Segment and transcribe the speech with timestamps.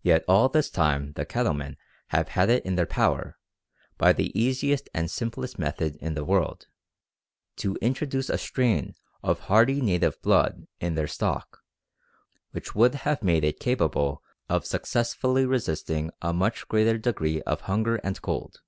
[0.00, 3.36] Yet all this time the cattlemen have had it in their power,
[3.98, 6.68] by the easiest and simplest method in the world,
[7.56, 11.60] to introduce a strain of hardy native blood in their stock
[12.52, 17.96] which would have made it capable of successfully resisting a much greater degree of hunger
[17.96, 18.62] and cold.